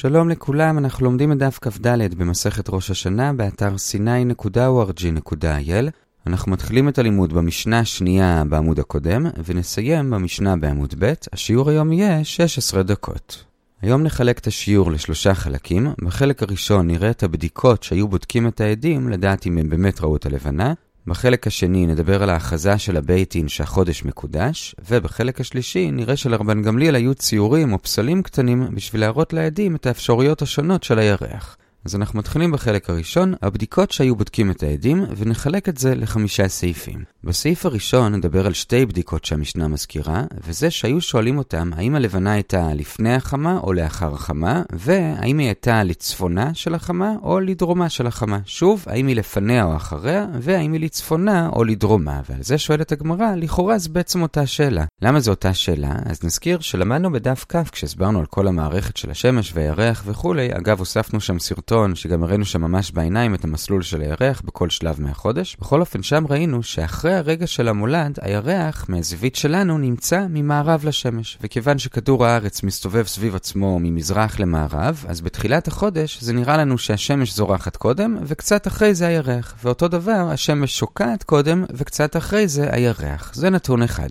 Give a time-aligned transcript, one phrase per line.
[0.00, 5.90] שלום לכולם, אנחנו לומדים את דף כ"ד במסכת ראש השנה באתר sny.org.il.
[6.26, 12.24] אנחנו מתחילים את הלימוד במשנה השנייה בעמוד הקודם, ונסיים במשנה בעמוד ב', השיעור היום יהיה
[12.24, 13.44] 16 דקות.
[13.82, 15.86] היום נחלק את השיעור לשלושה חלקים.
[16.04, 20.26] בחלק הראשון נראה את הבדיקות שהיו בודקים את העדים לדעת אם הם באמת ראו את
[20.26, 20.72] הלבנה.
[21.06, 27.14] בחלק השני נדבר על ההכרזה של הבייטין שהחודש מקודש, ובחלק השלישי נראה שלרבן גמליאל היו
[27.14, 31.56] ציורים או פסלים קטנים בשביל להראות לעדים את האפשרויות השונות של הירח.
[31.84, 37.04] אז אנחנו מתחילים בחלק הראשון, הבדיקות שהיו בודקים את העדים, ונחלק את זה לחמישה סעיפים.
[37.24, 42.74] בסעיף הראשון נדבר על שתי בדיקות שהמשנה מזכירה, וזה שהיו שואלים אותם האם הלבנה הייתה
[42.74, 48.38] לפני החמה או לאחר החמה, והאם היא הייתה לצפונה של החמה או לדרומה של החמה.
[48.44, 52.20] שוב, האם היא לפניה או אחריה, והאם היא לצפונה או לדרומה.
[52.28, 54.84] ועל זה שואלת הגמרא, לכאורה זה בעצם אותה שאלה.
[55.02, 55.92] למה זו אותה שאלה?
[56.06, 61.20] אז נזכיר שלמדנו בדף כ' כשהסברנו על כל המערכת של השמש והירח וכולי, אגב הוספנו
[61.20, 65.56] שם סרטון שגם הראינו שם ממש בעיניים את המסלול של הירח בכל שלב מהחודש.
[65.60, 71.38] בכל אופן שם ראינו שאחרי הרגע של המולד, הירח מהזווית שלנו נמצא ממערב לשמש.
[71.40, 77.34] וכיוון שכדור הארץ מסתובב סביב עצמו ממזרח למערב, אז בתחילת החודש זה נראה לנו שהשמש
[77.34, 79.54] זורחת קודם, וקצת אחרי זה הירח.
[79.64, 83.32] ואותו דבר, השמש שוקעת קודם, וקצת אחרי זה הירח.
[83.34, 84.10] זה נתון אחד.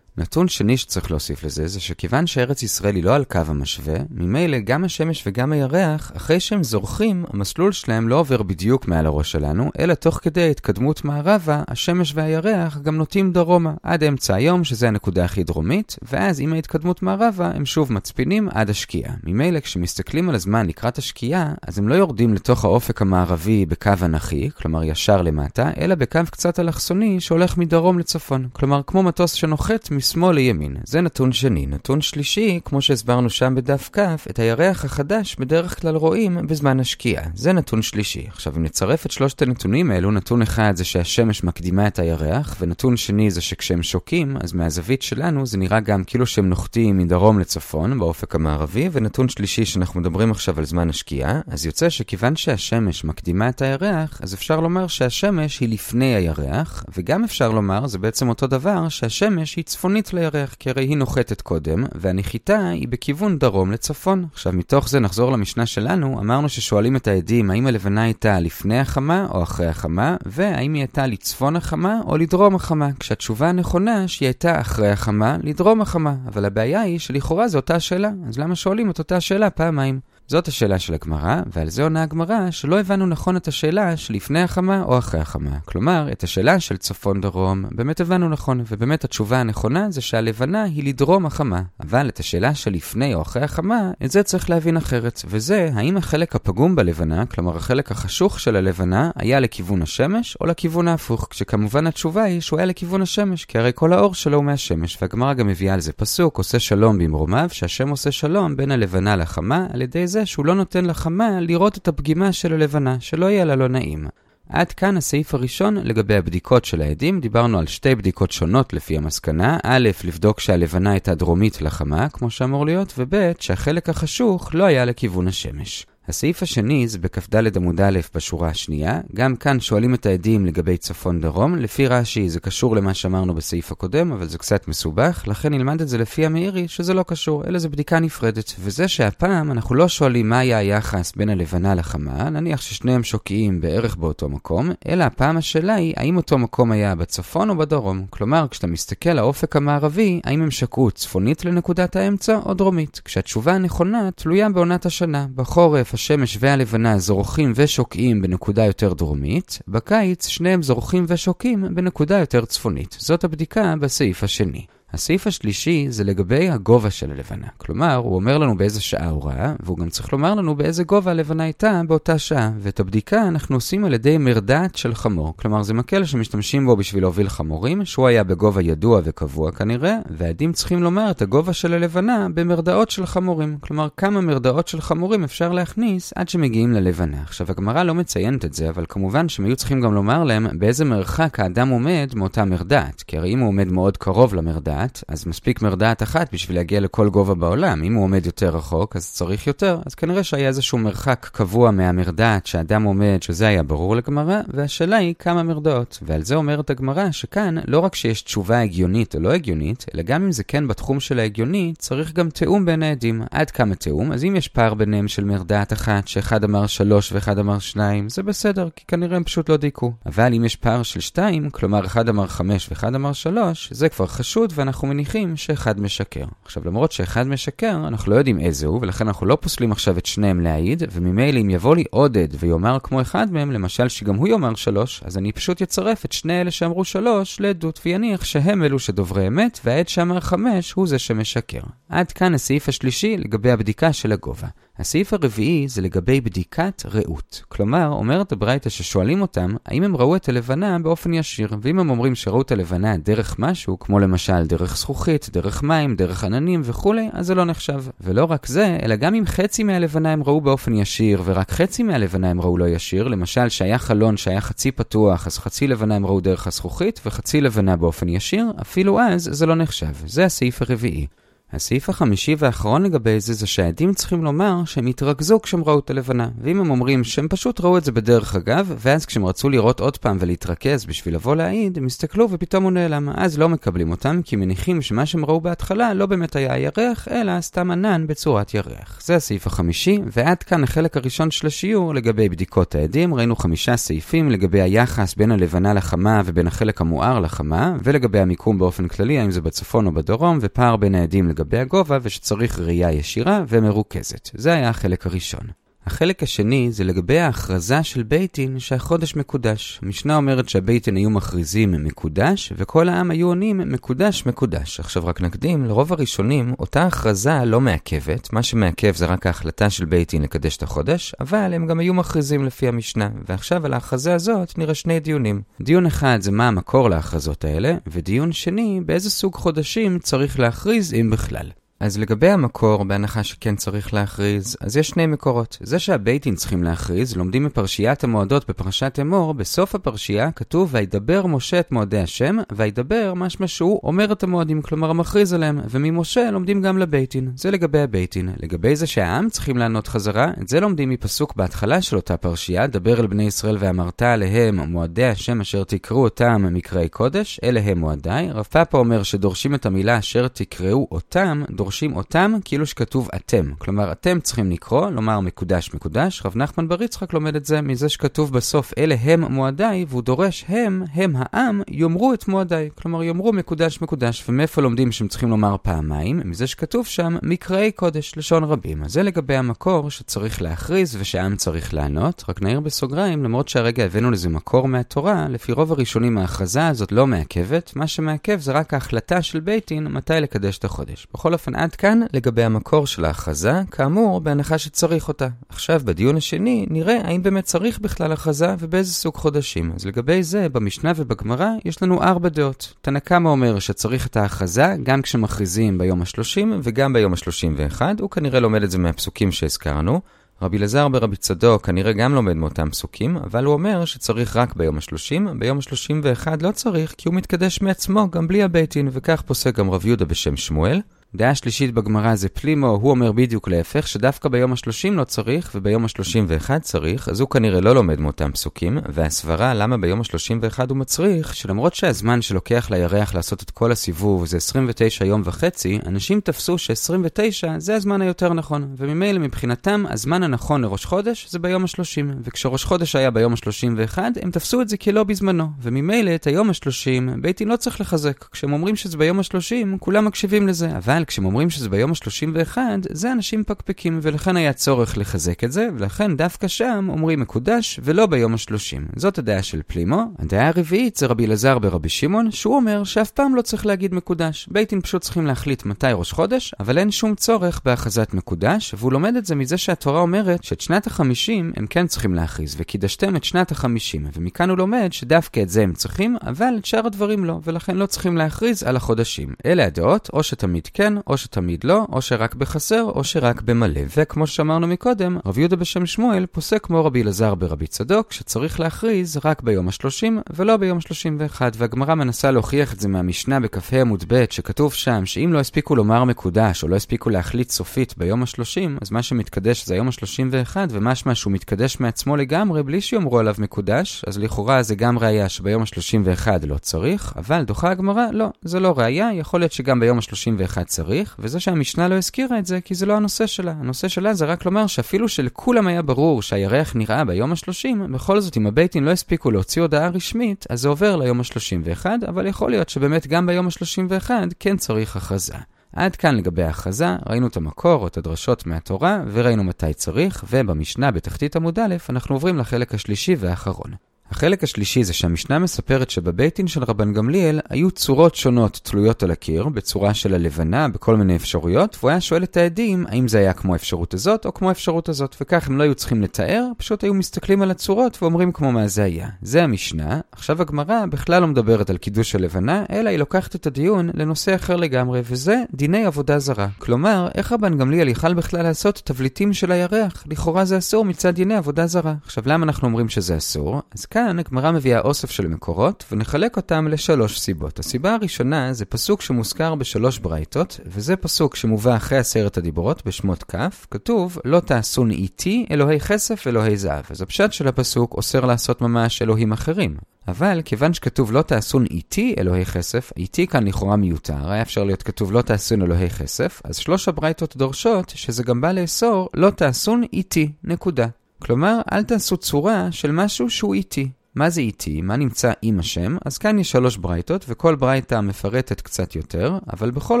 [0.18, 4.58] נתון שני שצריך להוסיף לזה, זה שכיוון שארץ ישראל היא לא על קו המשווה, ממילא
[4.58, 9.70] גם השמש וגם הירח, אחרי שהם זורחים, המסלול שלהם לא עובר בדיוק מעל הראש שלנו,
[9.78, 15.24] אלא תוך כדי ההתקדמות מערבה, השמש והירח גם נוטים דרומה, עד אמצע היום, שזה הנקודה
[15.24, 19.14] הכי דרומית, ואז עם ההתקדמות מערבה, הם שוב מצפינים עד השקיעה.
[19.24, 24.50] ממילא כשמסתכלים על הזמן לקראת השקיעה, אז הם לא יורדים לתוך האופק המערבי בקו אנכי,
[24.50, 28.48] כלומר ישר למטה, אלא בקו קצת אלכסוני שהולך מדרום לצפון.
[28.52, 30.76] כלומר, כמו מטוס שנוחת משמאל לימין.
[30.84, 31.66] זה נתון שני.
[31.66, 33.98] נתון שלישי, כמו שהסברנו שם בדף כ,
[34.30, 37.24] את הירח החדש בדרך כלל רואים בזמן השקיעה.
[37.34, 38.26] זה נתון שלישי.
[38.28, 42.96] עכשיו, אם נצרף את שלושת הנתונים האלו, נתון אחד זה שהשמש מקדימה את הירח, ונתון
[42.96, 47.98] שני זה שכשהם שוקים, אז מהזווית שלנו זה נראה גם כאילו שהם נוחתים מדרום לצפון,
[47.98, 53.48] באופק המערבי, ונתון שלישי שאנחנו מדברים עכשיו על זמן השקיעה, אז יוצא שכיוון שהשמש מקדימה
[53.48, 58.46] את הירח, אז אפשר לומר שהשמש היא לפני הירח, וגם אפשר לומר, זה בעצם אותו
[58.46, 63.72] דבר, שהשמש היא צפונית צפונית לירח, כי הרי היא נוחתת קודם, והנחיתה היא בכיוון דרום
[63.72, 64.24] לצפון.
[64.32, 69.26] עכשיו, מתוך זה נחזור למשנה שלנו, אמרנו ששואלים את העדים האם הלבנה הייתה לפני החמה
[69.30, 74.60] או אחרי החמה, והאם היא הייתה לצפון החמה או לדרום החמה, כשהתשובה הנכונה שהיא הייתה
[74.60, 76.14] אחרי החמה, לדרום החמה.
[76.28, 80.00] אבל הבעיה היא שלכאורה זו אותה שאלה, אז למה שואלים את אותה שאלה פעמיים?
[80.32, 84.82] זאת השאלה של הגמרא, ועל זה עונה הגמרא שלא הבנו נכון את השאלה שלפני החמה
[84.82, 85.58] או אחרי החמה.
[85.64, 91.26] כלומר, את השאלה של צפון-דרום באמת הבנו נכון, ובאמת התשובה הנכונה זה שהלבנה היא לדרום
[91.26, 91.62] החמה.
[91.80, 95.22] אבל את השאלה של לפני או אחרי החמה, את זה צריך להבין אחרת.
[95.26, 100.88] וזה, האם החלק הפגום בלבנה, כלומר החלק החשוך של הלבנה, היה לכיוון השמש או לכיוון
[100.88, 104.98] ההפוך, כשכמובן התשובה היא שהוא היה לכיוון השמש, כי הרי כל האור שלו הוא מהשמש,
[105.02, 109.66] והגמרא גם מביאה על זה פסוק, עושה שלום במרומיו, שהשם עושה שלום בין הלבנה לחמה,
[109.72, 113.56] על ידי זה שהוא לא נותן לחמה לראות את הפגימה של הלבנה, שלא יהיה לה
[113.56, 114.06] לא נעים.
[114.48, 117.20] עד כאן הסעיף הראשון לגבי הבדיקות של העדים.
[117.20, 119.58] דיברנו על שתי בדיקות שונות לפי המסקנה.
[119.62, 125.28] א', לבדוק שהלבנה הייתה דרומית לחמה, כמו שאמור להיות, וב', שהחלק החשוך לא היה לכיוון
[125.28, 125.86] השמש.
[126.08, 129.00] הסעיף השני זה בכ"ד עמוד א' בשורה השנייה.
[129.14, 131.56] גם כאן שואלים את העדים לגבי צפון-דרום.
[131.56, 135.88] לפי רש"י זה קשור למה שאמרנו בסעיף הקודם, אבל זה קצת מסובך, לכן נלמד את
[135.88, 138.54] זה לפי המאירי שזה לא קשור, אלא זה בדיקה נפרדת.
[138.60, 143.96] וזה שהפעם אנחנו לא שואלים מה היה היחס בין הלבנה לחמה, נניח ששניהם שוקעים בערך
[143.96, 148.06] באותו מקום, אלא הפעם השאלה היא האם אותו מקום היה בצפון או בדרום.
[148.10, 153.00] כלומר, כשאתה מסתכל לאופק המערבי, האם הם שקעו צפונית לנקודת האמצע או דרומית.
[153.04, 155.26] כשהתשובה הנכונה תלויה בעונת השנה.
[155.34, 162.96] בחורף השמש והלבנה זורחים ושוקעים בנקודה יותר דרומית, בקיץ שניהם זורחים ושוקעים בנקודה יותר צפונית.
[162.98, 164.66] זאת הבדיקה בסעיף השני.
[164.92, 167.46] הסעיף השלישי זה לגבי הגובה של הלבנה.
[167.56, 171.10] כלומר, הוא אומר לנו באיזה שעה הוא ראה, והוא גם צריך לומר לנו באיזה גובה
[171.10, 172.50] הלבנה הייתה באותה שעה.
[172.58, 175.34] ואת הבדיקה אנחנו עושים על ידי מרדעת של חמור.
[175.36, 180.52] כלומר, זה מקל שמשתמשים בו בשביל להוביל חמורים, שהוא היה בגובה ידוע וקבוע כנראה, והעדים
[180.52, 183.56] צריכים לומר את הגובה של הלבנה במרדעות של חמורים.
[183.60, 187.22] כלומר, כמה מרדעות של חמורים אפשר להכניס עד שמגיעים ללבנה.
[187.22, 190.84] עכשיו, הגמרא לא מציינת את זה, אבל כמובן שהם היו צריכים גם לומר להם באיזה
[190.84, 193.02] מרחק האדם עומד מאותה מרדעת.
[193.06, 196.80] כי הרי אם הוא עומד מאוד קרוב למרדעת, אחת, אז מספיק מרדעת אחת בשביל להגיע
[196.80, 197.82] לכל גובה בעולם.
[197.84, 202.46] אם הוא עומד יותר רחוק, אז צריך יותר, אז כנראה שהיה איזשהו מרחק קבוע מהמרדעת
[202.46, 205.98] שאדם עומד, שזה היה ברור לגמרא, והשאלה היא כמה מרדעות.
[206.02, 210.24] ועל זה אומרת הגמרא שכאן, לא רק שיש תשובה הגיונית או לא הגיונית, אלא גם
[210.24, 213.22] אם זה כן בתחום של ההגיוני, צריך גם תיאום בין העדים.
[213.30, 214.12] עד כמה תיאום?
[214.12, 218.22] אז אם יש פער ביניהם של מרדעת אחת, שאחד אמר שלוש ואחד אמר שניים, זה
[218.22, 219.92] בסדר, כי כנראה הם פשוט לא דייקו.
[220.06, 224.06] אבל אם יש פער של שתיים, כלומר אחד אמר חמש ואחד אמר שלוש, זה כבר
[224.06, 226.24] חשוד ואנחנו מניחים שאחד משקר.
[226.44, 230.06] עכשיו, למרות שאחד משקר, אנחנו לא יודעים איזה הוא, ולכן אנחנו לא פוסלים עכשיו את
[230.06, 234.54] שניהם להעיד, וממילא אם יבוא לי עודד ויאמר כמו אחד מהם, למשל שגם הוא יאמר
[234.54, 239.26] שלוש, אז אני פשוט יצרף את שני אלה שאמרו שלוש לעדות, ויניח שהם אלו שדוברי
[239.26, 241.60] אמת, והעד שאמר חמש הוא זה שמשקר.
[241.88, 244.48] עד כאן הסעיף השלישי לגבי הבדיקה של הגובה.
[244.78, 247.42] הסעיף הרביעי זה לגבי בדיקת ראות.
[247.48, 252.14] כלומר, אומרת הברייתא ששואלים אותם, האם הם ראו את הלבנה באופן ישיר, ואם הם אומרים
[252.14, 257.26] שראו את הלבנה דרך משהו, כמו למשל דרך זכוכית, דרך מים, דרך עננים וכולי, אז
[257.26, 257.84] זה לא נחשב.
[258.00, 262.30] ולא רק זה, אלא גם אם חצי מהלבנה הם ראו באופן ישיר, ורק חצי מהלבנה
[262.30, 266.20] הם ראו לא ישיר, למשל שהיה חלון שהיה חצי פתוח, אז חצי לבנה הם ראו
[266.20, 269.92] דרך הזכוכית, וחצי לבנה באופן ישיר, אפילו אז זה לא נחשב.
[270.06, 271.06] זה הסעיף הרביעי.
[271.52, 276.28] הסעיף החמישי והאחרון לגבי זה, זה שהעדים צריכים לומר שהם התרכזו כשהם ראו את הלבנה.
[276.42, 279.96] ואם הם אומרים שהם פשוט ראו את זה בדרך אגב, ואז כשהם רצו לראות עוד
[279.96, 283.08] פעם ולהתרכז בשביל לבוא להעיד, הם הסתכלו ופתאום הוא נעלם.
[283.14, 287.40] אז לא מקבלים אותם, כי מניחים שמה שהם ראו בהתחלה לא באמת היה ירח, אלא
[287.40, 289.00] סתם ענן בצורת ירח.
[289.04, 293.14] זה הסעיף החמישי, ועד כאן החלק הראשון של השיעור לגבי בדיקות העדים.
[293.14, 298.88] ראינו חמישה סעיפים לגבי היחס בין הלבנה לחמה ובין החלק המואר לחמה, ולגבי המיקום באופן
[298.88, 304.30] כללי, האם זה בצפון או בדרום, ופער בין העדים לגבי הגובה ושצריך ראייה ישירה ומרוכזת.
[304.34, 305.61] זה היה החלק הראשון.
[305.86, 309.80] החלק השני זה לגבי ההכרזה של בייטין שהחודש מקודש.
[309.82, 314.80] המשנה אומרת שהבית דין היו מכריזים מקודש, וכל העם היו עונים מקודש מקודש.
[314.80, 319.84] עכשיו רק נקדים, לרוב הראשונים אותה הכרזה לא מעכבת, מה שמעכב זה רק ההחלטה של
[319.84, 323.08] בית דין לקדש את החודש, אבל הם גם היו מכריזים לפי המשנה.
[323.28, 325.42] ועכשיו על ההכרזה הזאת נראה שני דיונים.
[325.60, 331.10] דיון אחד זה מה המקור להכרזות האלה, ודיון שני, באיזה סוג חודשים צריך להכריז אם
[331.10, 331.61] בכלל.
[331.82, 335.58] אז לגבי המקור, בהנחה שכן צריך להכריז, אז יש שני מקורות.
[335.60, 341.60] זה שהבית דין צריכים להכריז, לומדים מפרשיית המועדות בפרשת אמור, בסוף הפרשייה כתוב וידבר משה
[341.60, 346.78] את מועדי השם, וידבר משמע שהוא אומר את המועדים, כלומר מכריז עליהם, וממשה לומדים גם
[346.78, 347.32] לבית דין.
[347.36, 348.30] זה לגבי הבית דין.
[348.42, 353.00] לגבי זה שהעם צריכים לענות חזרה, את זה לומדים מפסוק בהתחלה של אותה פרשייה, דבר
[353.00, 358.30] אל בני ישראל ואמרת עליהם מועדי השם אשר תקראו אותם מקראי קודש, אלה הם מועדיי.
[358.30, 363.52] רב פאפה אומר שדורשים את המילה אשר תקראו אותם, דורשים אותם כאילו שכתוב אתם.
[363.58, 366.22] כלומר, אתם צריכים לקרוא, לומר מקודש מקודש.
[366.24, 370.44] רב נחמן בר יצחק לומד את זה מזה שכתוב בסוף אלה הם מועדיי, והוא דורש
[370.48, 372.70] הם, הם העם, יאמרו את מועדיי.
[372.74, 374.24] כלומר, יאמרו מקודש מקודש.
[374.28, 376.20] ומאיפה לומדים שהם צריכים לומר פעמיים?
[376.24, 378.84] מזה שכתוב שם מקראי קודש, לשון רבים.
[378.84, 382.24] אז זה לגבי המקור שצריך להכריז ושהעם צריך לענות.
[382.28, 387.06] רק נעיר בסוגריים, למרות שהרגע הבאנו לזה מקור מהתורה, לפי רוב הראשונים ההכרזה הזאת לא
[387.06, 391.06] מעכבת, מה שמעכב זה רק ההחלטה של בית דין מתי לקדש את החודש.
[391.14, 395.28] בכל אופן, עד כאן לגבי המקור של ההכרזה, כאמור, בהנחה שצריך אותה.
[395.48, 399.72] עכשיו, בדיון השני, נראה האם באמת צריך בכלל הכרזה ובאיזה סוג חודשים.
[399.76, 402.74] אז לגבי זה, במשנה ובגמרא, יש לנו ארבע דעות.
[402.80, 408.40] תנא קמא אומר שצריך את ההכרזה גם כשמכריזים ביום ה-30 וגם ביום ה-31, הוא כנראה
[408.40, 410.00] לומד את זה מהפסוקים שהזכרנו.
[410.42, 414.76] רבי אלעזר ברבי צדוק כנראה גם לומד מאותם פסוקים, אבל הוא אומר שצריך רק ביום
[414.76, 419.58] ה-30, ביום ה-31 לא צריך, כי הוא מתקדש מעצמו גם בלי הבית דין, וכך פוסק
[419.58, 420.80] גם רב יהודה בשם שמואל.
[421.14, 425.84] דעה שלישית בגמרא זה פלימו, הוא אומר בדיוק להפך, שדווקא ביום ה-30 לא צריך וביום
[425.84, 431.36] ה-31 צריך, אז הוא כנראה לא לומד מאותם פסוקים, והסברה למה ביום ה-31 הוא מצריך,
[431.36, 437.48] שלמרות שהזמן שלוקח לירח לעשות את כל הסיבוב זה 29 יום וחצי, אנשים תפסו ש-29
[437.58, 442.96] זה הזמן היותר נכון, וממילא מבחינתם הזמן הנכון לראש חודש זה ביום ה-30, וכשראש חודש
[442.96, 447.48] היה ביום ה-31, הם תפסו את זה כלא בזמנו, וממילא את היום ה-30 בית דין
[447.48, 451.50] לא צריך לחזק, כשהם אומרים שזה ביום ה-30 כולם מקשיבים לזה, אבל אבל כשהם אומרים
[451.50, 452.58] שזה ביום ה-31,
[452.90, 458.06] זה אנשים פקפקים, ולכן היה צורך לחזק את זה, ולכן דווקא שם אומרים מקודש, ולא
[458.06, 458.96] ביום ה-30.
[458.96, 460.02] זאת הדעה של פלימו.
[460.18, 464.48] הדעה הרביעית זה רבי אלעזר ברבי שמעון, שהוא אומר שאף פעם לא צריך להגיד מקודש.
[464.50, 469.16] בייטים פשוט צריכים להחליט מתי ראש חודש, אבל אין שום צורך בהכרזת מקודש, והוא לומד
[469.16, 473.50] את זה מזה שהתורה אומרת שאת שנת החמישים הם כן צריכים להכריז, וקידשתם את שנת
[473.50, 477.76] החמישים, ומכאן הוא לומד שדווקא את זה הם צריכים, אבל את שאר הדברים לא, ולכן
[477.76, 479.34] לא צריכים להכריז על החודשים.
[479.46, 483.80] אלה הדעות, או שתמיד כן, כן, או שתמיד לא, או שרק בחסר, או שרק במלא.
[483.96, 489.18] וכמו שאמרנו מקודם, רב יהודה בשם שמואל פוסק כמו רבי אלעזר ברבי צדוק, שצריך להכריז
[489.24, 494.24] רק ביום ה-30 ולא ביום ה-31, והגמרא מנסה להוכיח את זה מהמשנה בכ"ה עמוד ב',
[494.30, 498.90] שכתוב שם שאם לא הספיקו לומר מקודש, או לא הספיקו להחליט סופית ביום ה-30, אז
[498.90, 504.18] מה שמתקדש זה היום ה-31, ומשמע שהוא מתקדש מעצמו לגמרי בלי שיאמרו עליו מקודש, אז
[504.18, 509.10] לכאורה זה גם ראייה שביום ה-31 לא צריך, אבל דוחה הגמרא, לא, זה לא ראייה,
[509.14, 510.81] יכול להיות שגם ביום ה-31 צריך,
[511.18, 513.54] וזה שהמשנה לא הזכירה את זה, כי זה לא הנושא שלה.
[513.60, 518.36] הנושא שלה זה רק לומר שאפילו שלכולם היה ברור שהירח נראה ביום ה-30, בכל זאת
[518.36, 522.68] אם הבייטין לא הספיקו להוציא הודעה רשמית, אז זה עובר ליום ה-31, אבל יכול להיות
[522.68, 524.10] שבאמת גם ביום ה-31
[524.40, 525.34] כן צריך הכרזה.
[525.72, 530.90] עד כאן לגבי ההכרזה, ראינו את המקור או את הדרשות מהתורה, וראינו מתי צריך, ובמשנה
[530.90, 533.72] בתחתית עמוד א', אנחנו עוברים לחלק השלישי והאחרון.
[534.12, 539.10] החלק השלישי זה שהמשנה מספרת שבבית דין של רבן גמליאל היו צורות שונות תלויות על
[539.10, 543.32] הקיר, בצורה של הלבנה, בכל מיני אפשרויות, והוא היה שואל את העדים האם זה היה
[543.32, 546.94] כמו האפשרות הזאת או כמו האפשרות הזאת, וכך הם לא היו צריכים לתאר, פשוט היו
[546.94, 549.08] מסתכלים על הצורות ואומרים כמו מה זה היה.
[549.22, 553.90] זה המשנה, עכשיו הגמרא בכלל לא מדברת על קידוש הלבנה, אלא היא לוקחת את הדיון
[553.94, 556.48] לנושא אחר לגמרי, וזה דיני עבודה זרה.
[556.58, 560.04] כלומר, איך רבן גמליאל יכל בכלל לעשות תבליטים של הירח?
[560.06, 561.94] לכאורה זה אסור מצד דיני עבודה זרה.
[562.04, 563.62] עכשיו, למה אנחנו אומרים שזה אסור?
[563.74, 567.58] אז כאן כאן הגמרא מביאה אוסף של מקורות, ונחלק אותם לשלוש סיבות.
[567.58, 573.36] הסיבה הראשונה זה פסוק שמוזכר בשלוש ברייתות, וזה פסוק שמובא אחרי עשרת הדיברות בשמות כ',
[573.70, 576.84] כתוב לא תעשון איתי אלוהי כסף אלוהי זהב.
[576.90, 579.76] אז הפשט של הפסוק אוסר לעשות ממש אלוהים אחרים.
[580.08, 584.82] אבל כיוון שכתוב לא תעשון איתי אלוהי כסף, איתי כאן לכאורה מיותר, היה אפשר להיות
[584.82, 589.82] כתוב לא תעשון אלוהי כסף, אז שלוש הברייתות דורשות שזה גם בא לאסור לא תעשון
[589.92, 590.86] איתי, נקודה.
[591.22, 593.90] כלומר, אל תעשו צורה של משהו שהוא איתי.
[594.14, 594.82] מה זה איתי?
[594.82, 595.96] מה נמצא עם השם?
[596.04, 600.00] אז כאן יש שלוש ברייתות, וכל ברייתה מפרטת קצת יותר, אבל בכל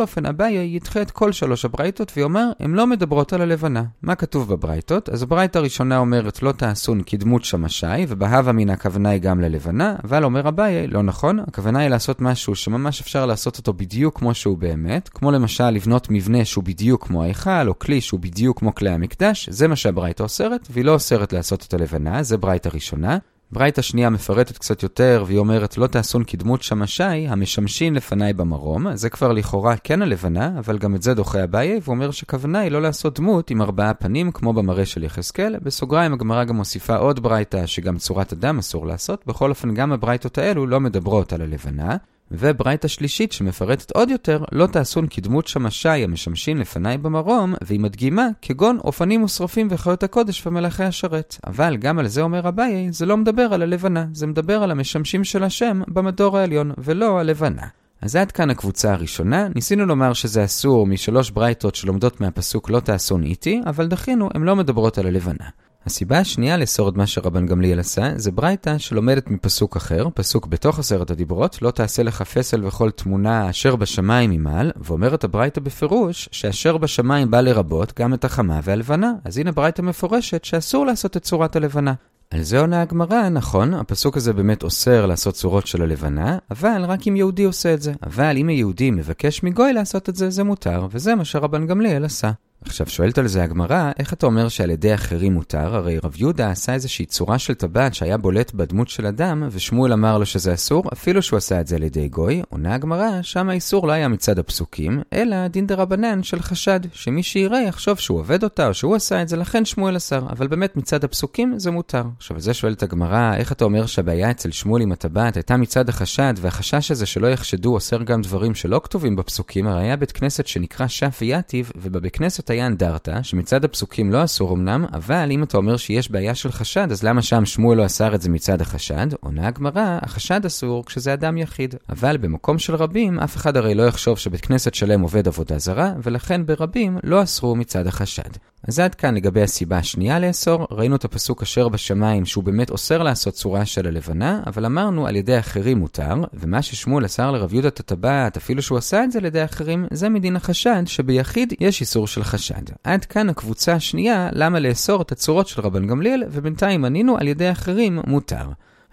[0.00, 3.84] אופן אביי ידחה את כל שלוש הברייתות ויאמר, הן לא מדברות על הלבנה.
[4.02, 5.08] מה כתוב בברייתות?
[5.08, 10.24] אז הברייתה הראשונה אומרת לא תעשון כדמות שמשי, ובהווה מן הכוונה היא גם ללבנה, אבל
[10.24, 14.58] אומר אביי, לא נכון, הכוונה היא לעשות משהו שממש אפשר לעשות אותו בדיוק כמו שהוא
[14.58, 18.90] באמת, כמו למשל לבנות מבנה שהוא בדיוק כמו ההיכל, או כלי שהוא בדיוק כמו כלי
[18.90, 23.18] המקדש, זה מה שהברייתה אוסרת, והיא לא אוסרת לעשות את הלבנה, זה ברייתה ראשונה.
[23.52, 28.96] ברייתא שנייה מפרטת קצת יותר, והיא אומרת, לא תעשון כדמות שמשי, המשמשים לפניי במרום.
[28.96, 32.82] זה כבר לכאורה כן הלבנה, אבל גם את זה דוחה אביי, ואומר שכוונה היא לא
[32.82, 35.56] לעשות דמות עם ארבעה פנים, כמו במראה של יחזקאל.
[35.62, 39.26] בסוגריים הגמרא גם מוסיפה עוד ברייתא, שגם צורת אדם אסור לעשות.
[39.26, 41.96] בכל אופן, גם הברייתות האלו לא מדברות על הלבנה.
[42.30, 48.78] וברייתא שלישית שמפרטת עוד יותר, לא תעשון כדמות שמשי המשמשים לפניי במרום, והיא מדגימה כגון
[48.84, 51.36] אופנים ושרפים וחיות הקודש ומלאכי השרת.
[51.46, 55.24] אבל גם על זה אומר אביי, זה לא מדבר על הלבנה, זה מדבר על המשמשים
[55.24, 57.66] של השם במדור העליון, ולא הלבנה.
[58.00, 63.22] אז עד כאן הקבוצה הראשונה, ניסינו לומר שזה אסור משלוש ברייתות שלומדות מהפסוק לא תעשון
[63.22, 65.48] איתי, אבל דחינו, הן לא מדברות על הלבנה.
[65.86, 70.78] הסיבה השנייה לאסור את מה שרבן גמליאל עשה, זה ברייתא שלומדת מפסוק אחר, פסוק בתוך
[70.78, 76.76] עשרת הדיברות, לא תעשה לך פסל וכל תמונה אשר בשמיים ממעל, ואומרת הברייתא בפירוש, שאשר
[76.76, 79.12] בשמיים בא לרבות גם את החמה והלבנה.
[79.24, 81.94] אז הנה ברייתא מפורשת שאסור לעשות את צורת הלבנה.
[82.30, 87.08] על זה עונה הגמרא, נכון, הפסוק הזה באמת אוסר לעשות צורות של הלבנה, אבל רק
[87.08, 87.92] אם יהודי עושה את זה.
[88.02, 92.30] אבל אם היהודי מבקש מגוי לעשות את זה, זה מותר, וזה מה שרבן גמליאל עשה.
[92.66, 95.74] עכשיו שואלת על זה הגמרא, איך אתה אומר שעל ידי אחרים מותר?
[95.74, 100.18] הרי רב יהודה עשה איזושהי צורה של טבעת שהיה בולט בדמות של אדם, ושמואל אמר
[100.18, 102.42] לו שזה אסור, אפילו שהוא עשה את זה על ידי גוי.
[102.48, 107.22] עונה הגמרא, שם האיסור לא היה מצד הפסוקים, אלא דין דה רבנן של חשד, שמי
[107.22, 110.26] שיראה יחשוב שהוא עובד אותה או שהוא עשה את זה, לכן שמואל אסר.
[110.30, 112.04] אבל באמת מצד הפסוקים זה מותר.
[112.16, 115.88] עכשיו על זה שואלת הגמרא, איך אתה אומר שהבעיה אצל שמואל עם הטבעת הייתה מצד
[115.88, 120.46] החשד, והחשש הזה שלא יחשדו אוסר גם דברים שלא כתובים בפסוקים, הרי היה בית כנסת
[120.46, 125.56] שנקרא שף ויתיב, ובבית כנסת היה אנדרטה, שמצד הפסוקים לא אסור אמנם, אבל אם אתה
[125.56, 129.06] אומר שיש בעיה של חשד, אז למה שם שמואל לא אסר את זה מצד החשד?
[129.20, 131.74] עונה הגמרא, החשד אסור כשזה אדם יחיד.
[131.88, 135.92] אבל במקום של רבים, אף אחד הרי לא יחשוב שבית כנסת שלם עובד עבודה זרה,
[136.02, 138.30] ולכן ברבים לא אסרו מצד החשד.
[138.68, 143.02] אז עד כאן לגבי הסיבה השנייה לאסור, ראינו את הפסוק אשר בשמיים שהוא באמת אוסר
[143.02, 147.68] לעשות צורה של הלבנה, אבל אמרנו על ידי אחרים מותר, ומה ששמואל אסר לרב יהודה
[147.68, 152.06] הטבעת, אפילו שהוא עשה את זה על ידי אחרים, זה מדין החשד, שביחיד יש איסור
[152.06, 152.62] של חשד.
[152.84, 157.50] עד כאן הקבוצה השנייה, למה לאסור את הצורות של רבן גמליאל, ובינתיים ענינו על ידי
[157.50, 158.46] אחרים מותר.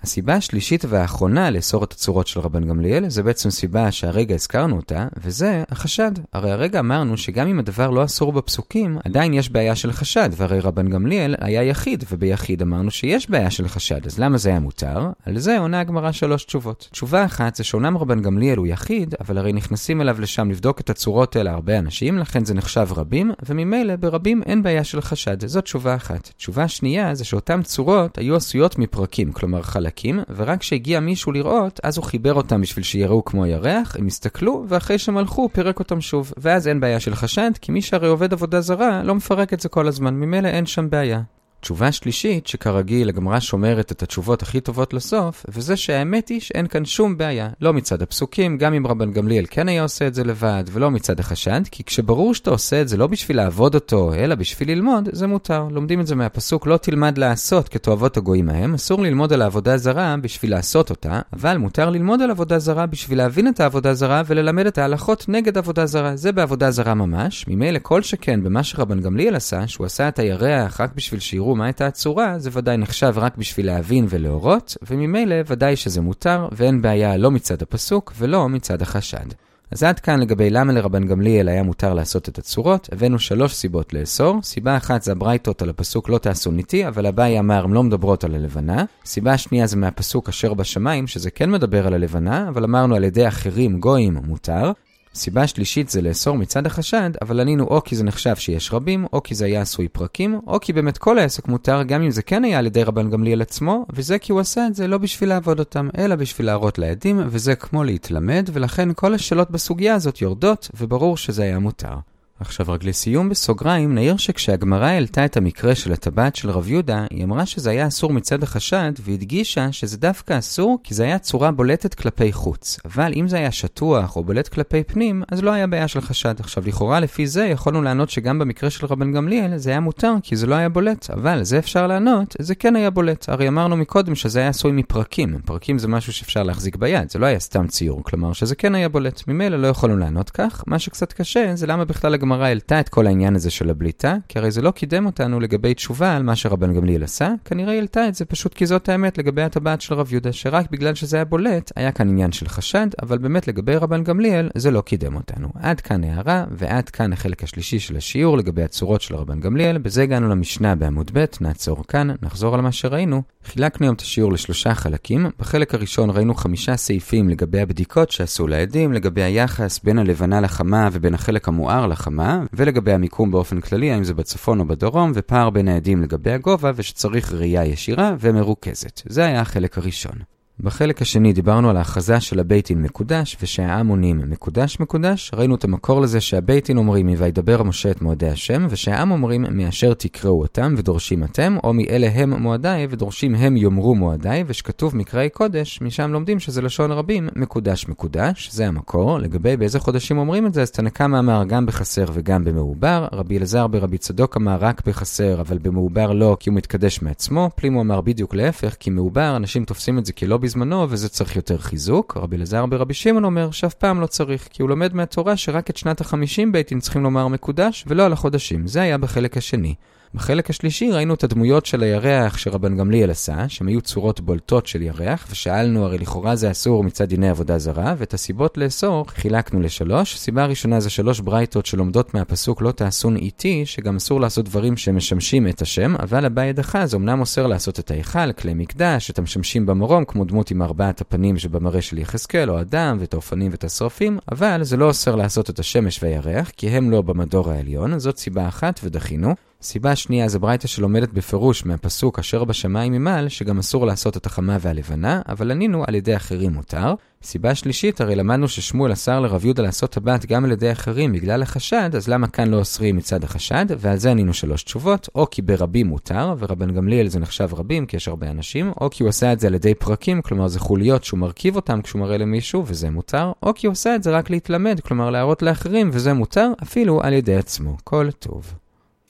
[0.03, 5.07] הסיבה השלישית והאחרונה לאסור את הצורות של רבן גמליאל, זה בעצם סיבה שהרגע הזכרנו אותה,
[5.17, 6.11] וזה החשד.
[6.33, 10.59] הרי הרגע אמרנו שגם אם הדבר לא אסור בפסוקים, עדיין יש בעיה של חשד, והרי
[10.59, 15.09] רבן גמליאל היה יחיד, וביחיד אמרנו שיש בעיה של חשד, אז למה זה היה מותר?
[15.25, 16.87] על זה עונה הגמרא שלוש תשובות.
[16.91, 20.89] תשובה אחת זה שאומנם רבן גמליאל הוא יחיד, אבל הרי נכנסים אליו לשם לבדוק את
[20.89, 25.47] הצורות האלה הרבה אנשים, לכן זה נחשב רבים, וממילא ברבים אין בעיה של חשד.
[25.47, 26.31] זאת תשובה אחת.
[26.37, 29.88] תשובה שנייה זה שאותן צורות היו עשויות מפרקים, כלומר חלקים,
[30.35, 34.97] ורק כשהגיע מישהו לראות, אז הוא חיבר אותם בשביל שיראו כמו ירח, הם הסתכלו, ואחרי
[34.97, 36.33] שהם הלכו, הוא פירק אותם שוב.
[36.37, 39.69] ואז אין בעיה של חשד, כי מי שהרי עובד עבודה זרה, לא מפרק את זה
[39.69, 41.21] כל הזמן, ממילא אין שם בעיה.
[41.61, 46.85] תשובה שלישית, שכרגיל הגמרא שומרת את התשובות הכי טובות לסוף, וזה שהאמת היא שאין כאן
[46.85, 47.49] שום בעיה.
[47.61, 51.19] לא מצד הפסוקים, גם אם רבן גמליאל כן היה עושה את זה לבד, ולא מצד
[51.19, 55.27] החשד, כי כשברור שאתה עושה את זה לא בשביל לעבוד אותו, אלא בשביל ללמוד, זה
[55.27, 55.67] מותר.
[55.71, 60.15] לומדים את זה מהפסוק, לא תלמד לעשות כתועבות הגויים ההם, אסור ללמוד על העבודה זרה
[60.21, 64.65] בשביל לעשות אותה, אבל מותר ללמוד על עבודה זרה בשביל להבין את העבודה זרה וללמד
[64.65, 66.15] את ההלכות נגד עבודה זרה.
[66.15, 67.45] זה בעבודה זרה ממש.
[67.47, 71.57] ממילא כל שכן במה שרבן גמליאל עשה, שהוא עשה את הירח רק בשביל שיראו תראו
[71.57, 76.81] מה הייתה הצורה, זה ודאי נחשב רק בשביל להבין ולהורות, וממילא ודאי שזה מותר, ואין
[76.81, 79.25] בעיה לא מצד הפסוק ולא מצד החשד.
[79.71, 83.93] אז עד כאן לגבי למה לרבן גמליאל היה מותר לעשות את הצורות, הבאנו שלוש סיבות
[83.93, 84.39] לאסור.
[84.43, 88.23] סיבה אחת זה הברייתות על הפסוק לא תעשו ניתי, אבל אביי אמר הם לא מדברות
[88.23, 88.83] על הלבנה.
[89.05, 93.27] סיבה שנייה זה מהפסוק אשר בשמיים, שזה כן מדבר על הלבנה, אבל אמרנו על ידי
[93.27, 94.71] אחרים גויים מותר.
[95.19, 99.23] סיבה שלישית זה לאסור מצד החשד, אבל ענינו או כי זה נחשב שיש רבים, או
[99.23, 102.43] כי זה היה עשוי פרקים, או כי באמת כל העסק מותר גם אם זה כן
[102.43, 105.59] היה על ידי רבן גמליאל עצמו, וזה כי הוא עשה את זה לא בשביל לעבוד
[105.59, 111.17] אותם, אלא בשביל להראות לעדים, וזה כמו להתלמד, ולכן כל השאלות בסוגיה הזאת יורדות, וברור
[111.17, 111.95] שזה היה מותר.
[112.39, 117.23] עכשיו רק לסיום בסוגריים, נעיר שכשהגמרא העלתה את המקרה של הטבעת של רב יהודה, היא
[117.23, 121.93] אמרה שזה היה אסור מצד החשד, והדגישה שזה דווקא אסור כי זה היה צורה בולטת
[121.93, 122.79] כלפי חוץ.
[122.85, 126.35] אבל אם זה היה שטוח או בולט כלפי פנים, אז לא היה בעיה של חשד.
[126.39, 130.35] עכשיו לכאורה לפי זה יכולנו לענות שגם במקרה של רבן גמליאל זה היה מותר כי
[130.35, 133.29] זה לא היה בולט, אבל זה אפשר לענות, זה כן היה בולט.
[133.29, 135.39] הרי אמרנו מקודם שזה היה עשוי מפרקים.
[135.45, 138.89] פרקים זה משהו שאפשר להחזיק ביד, זה לא היה סתם ציור, כלומר שזה כן היה
[138.89, 139.23] בולט.
[139.27, 140.63] ממילא לא יכולנו לענות כך.
[140.67, 144.39] מה שקצת קשה זה למה בכלל הגמרא העלתה את כל העניין הזה של הבליטה, כי
[144.39, 148.15] הרי זה לא קידם אותנו לגבי תשובה על מה שרבן גמליאל עשה, כנראה העלתה את
[148.15, 151.71] זה פשוט כי זאת האמת לגבי הטבעת של רב יהודה, שרק בגלל שזה היה בולט,
[151.75, 155.47] היה כאן עניין של חשד, אבל באמת לגבי רבן גמליאל זה לא קידם אותנו.
[155.55, 160.03] עד כאן הערה, ועד כאן החלק השלישי של השיעור לגבי הצורות של רבן גמליאל, בזה
[160.03, 163.21] הגענו למשנה בעמוד ב', נעצור כאן, נחזור על מה שראינו.
[163.43, 165.29] חילקנו היום את השיעור לשלושה חלקים.
[165.39, 171.13] בחלק הראשון ראינו חמישה סעיפים לגבי הבדיקות שעשו לעדים, לגבי היחס בין הלבנה לחמה ובין
[171.13, 172.18] החלק המואר לחמה,
[172.53, 177.33] ולגבי המיקום באופן כללי, האם זה בצפון או בדרום, ופער בין העדים לגבי הגובה, ושצריך
[177.33, 179.01] ראייה ישירה ומרוכזת.
[179.05, 180.15] זה היה החלק הראשון.
[180.63, 185.31] בחלק השני דיברנו על ההכרזה של הבית דין מקודש ושהעם עונים מקודש מקודש.
[185.33, 189.93] ראינו את המקור לזה שהבית דין אומרים מ"וידבר משה את מועדי השם" ושהעם אומרים מאשר
[189.93, 195.81] תקראו אותם ודורשים אתם, או מאלה הם מועדיי ודורשים הם יאמרו מועדיי, ושכתוב מקראי קודש,
[195.81, 199.19] משם לומדים שזה לשון רבים מקודש מקודש, זה המקור.
[199.19, 203.37] לגבי באיזה חודשים אומרים את זה, אז תנא קמא אמר גם בחסר וגם במעובר, רבי
[203.37, 208.01] אלעזר ברבי צדוק אמר רק בחסר אבל במעובר לא כי הוא מתקדש מעצמו, פלימו אמר
[208.01, 212.17] בדיוק להפך כי מעובר אנשים תופסים את זה כלא בזמנו, וזה צריך יותר חיזוק.
[212.17, 215.77] רבי אלעזר ברבי שמעון אומר שאף פעם לא צריך, כי הוא לומד מהתורה שרק את
[215.77, 218.67] שנת החמישים בית דין צריכים לומר מקודש, ולא על החודשים.
[218.67, 219.75] זה היה בחלק השני.
[220.13, 224.81] בחלק השלישי ראינו את הדמויות של הירח שרבן גמליאל עשה, שהם היו צורות בולטות של
[224.81, 230.17] ירח, ושאלנו הרי לכאורה זה אסור מצד דיני עבודה זרה, ואת הסיבות לאסור חילקנו לשלוש.
[230.17, 235.47] סיבה ראשונה זה שלוש ברייתות שלומדות מהפסוק לא תעשון איתי, שגם אסור לעשות דברים שמשמשים
[235.47, 239.65] את השם, אבל הבא ידך זה אמנם אוסר לעשות את ההיכל, כלי מקדש, את המשמשים
[239.65, 244.19] במרום, כמו דמות עם ארבעת הפנים שבמראה של יחזקאל, או אדם, ואת האופנים ואת השרפים,
[244.31, 248.47] אבל זה לא אוסר לעשות את השמש והירח, כי הם לא במדור העליון, זאת סיבה
[248.47, 249.35] אחת ודחינו.
[249.61, 254.57] סיבה שנייה זה ברייתא שלומדת בפירוש מהפסוק אשר בשמיים ממעל, שגם אסור לעשות את החמה
[254.61, 256.93] והלבנה, אבל ענינו על ידי אחרים מותר.
[257.23, 261.41] סיבה שלישית, הרי למדנו ששמואל אסר לרב יהודה לעשות טבעת גם על ידי אחרים בגלל
[261.41, 263.65] החשד, אז למה כאן לא אוסרים מצד החשד?
[263.77, 267.97] ועל זה ענינו שלוש תשובות, או כי ברבים מותר, ורבן גמליאל זה נחשב רבים, כי
[267.97, 271.03] יש הרבה אנשים, או כי הוא עשה את זה על ידי פרקים, כלומר זה חוליות
[271.03, 274.29] שהוא מרכיב אותם כשהוא מראה למישהו, וזה מותר, או כי הוא עושה את זה רק
[274.29, 277.77] להתלמד, כלומר להראות לאחרים, וזה מותר, אפילו על ידי עצמו.
[277.83, 278.53] כל טוב.